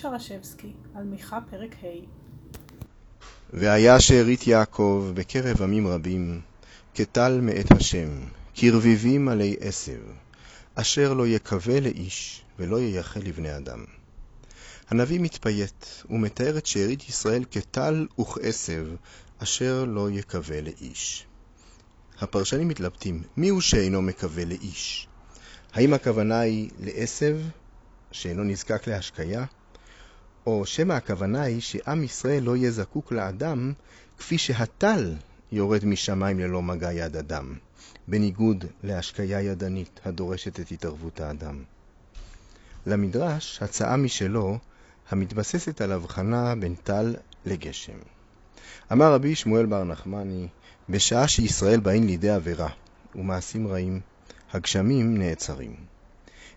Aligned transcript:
שרשבסקי, 0.00 0.72
על 0.94 1.04
מיכה 1.04 1.38
פרק 1.50 1.74
ה' 1.82 1.86
והיה 3.52 4.00
שארית 4.00 4.46
יעקב 4.46 5.10
בקרב 5.14 5.62
עמים 5.62 5.86
רבים, 5.88 6.40
כטל 6.94 7.40
מאת 7.42 7.72
השם, 7.72 8.08
כרביבים 8.54 9.28
עלי 9.28 9.56
עשב, 9.60 10.00
אשר 10.74 11.14
לא 11.14 11.26
יקווה 11.26 11.80
לאיש, 11.80 12.44
ולא 12.58 12.80
ייחל 12.80 13.20
לבני 13.20 13.56
אדם. 13.56 13.84
הנביא 14.88 15.20
מתפייט, 15.20 15.86
ומתאר 16.10 16.58
את 16.58 16.66
שארית 16.66 17.08
ישראל 17.08 17.44
כטל 17.50 18.06
וכעשב, 18.20 18.86
אשר 19.38 19.84
לא 19.84 20.10
יקווה 20.10 20.60
לאיש. 20.60 21.26
הפרשנים 22.20 22.68
מתלבטים, 22.68 23.22
מיהו 23.36 23.60
שאינו 23.60 24.02
מקווה 24.02 24.44
לאיש? 24.44 25.08
האם 25.72 25.94
הכוונה 25.94 26.40
היא 26.40 26.70
לעשב, 26.78 27.38
שאינו 28.12 28.44
נזקק 28.44 28.88
להשקיה? 28.88 29.44
או 30.46 30.66
שמא 30.66 30.92
הכוונה 30.92 31.42
היא 31.42 31.60
שעם 31.60 32.04
ישראל 32.04 32.42
לא 32.42 32.56
יהיה 32.56 32.70
זקוק 32.70 33.12
לאדם 33.12 33.72
כפי 34.18 34.38
שהטל 34.38 35.14
יורד 35.52 35.84
משמיים 35.84 36.38
ללא 36.38 36.62
מגע 36.62 36.92
יד 36.92 37.16
אדם, 37.16 37.54
בניגוד 38.08 38.64
להשקיה 38.82 39.40
ידנית 39.40 40.00
הדורשת 40.04 40.60
את 40.60 40.72
התערבות 40.72 41.20
האדם. 41.20 41.62
למדרש 42.86 43.62
הצעה 43.62 43.96
משלו 43.96 44.58
המתבססת 45.10 45.80
על 45.80 45.92
הבחנה 45.92 46.54
בין 46.54 46.74
טל 46.74 47.14
לגשם. 47.46 47.98
אמר 48.92 49.12
רבי 49.14 49.34
שמואל 49.34 49.66
בר 49.66 49.84
נחמני, 49.84 50.48
בשעה 50.88 51.28
שישראל 51.28 51.80
באים 51.80 52.06
לידי 52.06 52.30
עבירה 52.30 52.68
ומעשים 53.14 53.68
רעים, 53.68 54.00
הגשמים 54.52 55.18
נעצרים. 55.18 55.76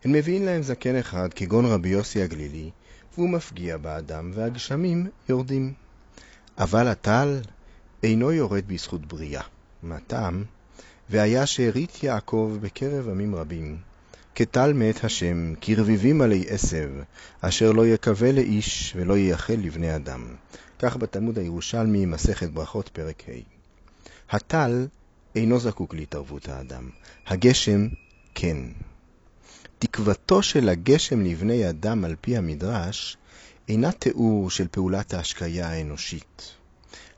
הן 0.03 0.11
מביאים 0.11 0.45
להם 0.45 0.61
זקן 0.61 0.95
אחד, 0.95 1.33
כגון 1.33 1.65
רבי 1.65 1.89
יוסי 1.89 2.21
הגלילי, 2.21 2.69
והוא 3.13 3.29
מפגיע 3.29 3.77
באדם, 3.77 4.31
והגשמים 4.33 5.07
יורדים. 5.29 5.73
אבל 6.57 6.87
הטל 6.87 7.41
אינו 8.03 8.31
יורד 8.31 8.67
בזכות 8.67 9.05
בריאה. 9.05 9.41
מה 9.83 9.99
טעם? 10.07 10.43
והיה 11.09 11.45
שארית 11.45 12.03
יעקב 12.03 12.57
בקרב 12.61 13.09
עמים 13.09 13.35
רבים, 13.35 13.77
כטל 14.35 14.73
מאת 14.73 15.03
השם, 15.03 15.53
כרביבים 15.61 16.21
עלי 16.21 16.45
עשב, 16.47 16.89
אשר 17.41 17.71
לא 17.71 17.87
יקווה 17.87 18.31
לאיש 18.31 18.93
ולא 18.95 19.17
ייחל 19.17 19.57
לבני 19.61 19.95
אדם. 19.95 20.35
כך 20.79 20.97
בתלמוד 20.97 21.39
הירושלמי, 21.39 22.05
מסכת 22.05 22.49
ברכות, 22.49 22.89
פרק 22.89 23.23
ה'. 23.29 23.31
הטל 24.35 24.87
אינו 25.35 25.59
זקוק 25.59 25.93
להתערבות 25.93 26.49
האדם, 26.49 26.89
הגשם 27.27 27.87
כן. 28.35 28.57
תקוותו 29.85 30.43
של 30.43 30.69
הגשם 30.69 31.21
לבני 31.21 31.69
אדם 31.69 32.05
על 32.05 32.15
פי 32.21 32.37
המדרש 32.37 33.17
אינה 33.67 33.91
תיאור 33.91 34.49
של 34.49 34.67
פעולת 34.67 35.13
ההשקיה 35.13 35.69
האנושית. 35.69 36.55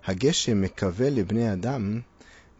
הגשם 0.06 0.62
מקווה 0.62 1.10
לבני 1.10 1.54
אדם 1.54 2.02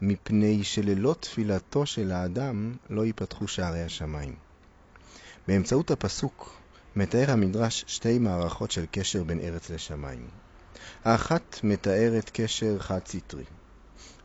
מפני 0.02 0.64
שללא 0.64 1.16
תפילתו 1.20 1.86
של 1.86 2.12
האדם 2.12 2.76
לא 2.90 3.06
ייפתחו 3.06 3.48
שערי 3.48 3.84
השמיים. 3.84 4.36
באמצעות 5.48 5.92
הפסוק 5.92 6.62
מתאר 6.96 7.32
המדרש 7.32 7.86
שתי 7.88 8.20
מערכות 8.20 8.72
של 8.72 8.86
קשר 8.92 9.24
בין 9.24 9.40
ארץ 9.40 9.70
לשמיים. 9.70 10.28
האחת 11.04 11.60
מתארת 11.64 12.30
קשר 12.34 12.80
חד-סטרי. 12.80 13.46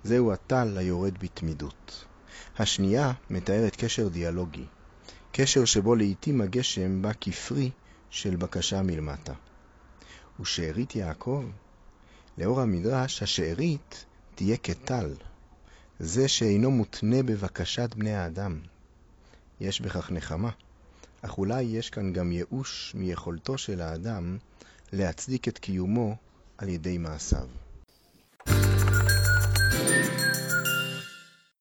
זהו 0.04 0.32
הטל 0.32 0.78
היורד 0.78 1.18
בתמידות. 1.18 2.04
השנייה 2.58 3.12
מתארת 3.30 3.76
קשר 3.76 4.08
דיאלוגי. 4.08 4.64
קשר 5.32 5.64
שבו 5.64 5.94
לעתים 5.94 6.40
הגשם 6.40 7.02
בא 7.02 7.10
כפרי 7.20 7.70
של 8.10 8.36
בקשה 8.36 8.82
מלמטה. 8.82 9.32
ושארית 10.40 10.96
יעקב, 10.96 11.44
לאור 12.38 12.60
המדרש, 12.60 13.22
השארית 13.22 14.04
תהיה 14.34 14.56
כטל, 14.56 15.14
זה 15.98 16.28
שאינו 16.28 16.70
מותנה 16.70 17.22
בבקשת 17.22 17.94
בני 17.94 18.14
האדם. 18.14 18.60
יש 19.60 19.80
בכך 19.80 20.10
נחמה, 20.10 20.50
אך 21.22 21.38
אולי 21.38 21.62
יש 21.62 21.90
כאן 21.90 22.12
גם 22.12 22.32
ייאוש 22.32 22.94
מיכולתו 22.94 23.58
של 23.58 23.80
האדם 23.80 24.38
להצדיק 24.92 25.48
את 25.48 25.58
קיומו 25.58 26.16
על 26.58 26.68
ידי 26.68 26.98
מעשיו. 26.98 27.46
thank 28.46 30.14
you 30.14 30.19